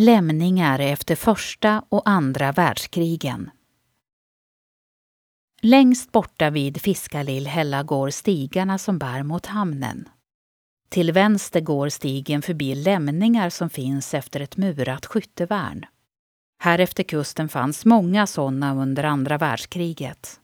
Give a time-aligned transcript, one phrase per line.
[0.00, 3.50] Lämningar efter första och andra världskrigen.
[5.60, 10.08] Längst borta vid Fiskalillhälla går stigarna som bär mot hamnen.
[10.88, 15.86] Till vänster går stigen förbi lämningar som finns efter ett murat skyttevärn.
[16.62, 20.40] Här efter kusten fanns många sådana under andra världskriget.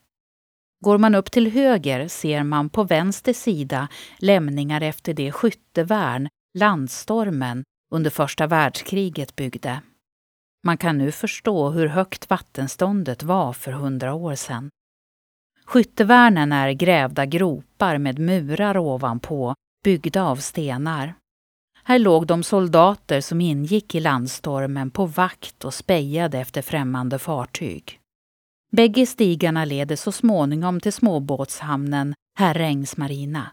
[0.84, 6.28] Går man upp till höger ser man på vänster sida lämningar efter det skyttevärn
[6.58, 9.80] landstormen under första världskriget byggde.
[10.64, 14.70] Man kan nu förstå hur högt vattenståndet var för hundra år sedan.
[15.64, 21.14] Skyttevärnen är grävda gropar med murar ovanpå, byggda av stenar.
[21.84, 28.00] Här låg de soldater som ingick i landstormen på vakt och spejade efter främmande fartyg.
[28.72, 33.50] Bägge stigarna leder så småningom till småbåtshamnen Herrängs marina.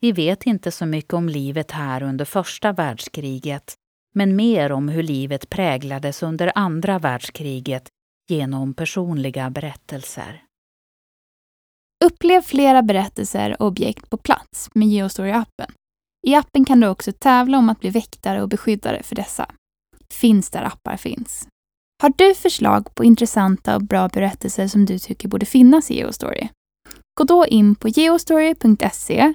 [0.00, 3.74] Vi vet inte så mycket om livet här under första världskriget,
[4.14, 7.88] men mer om hur livet präglades under andra världskriget
[8.28, 10.44] genom personliga berättelser.
[12.04, 15.72] Upplev flera berättelser och objekt på plats med Geostory-appen.
[16.26, 19.50] I appen kan du också tävla om att bli väktare och beskyddare för dessa.
[20.12, 21.48] Finns där appar finns.
[22.02, 26.48] Har du förslag på intressanta och bra berättelser som du tycker borde finnas i Geostory?
[27.14, 29.34] Gå då in på geostory.se,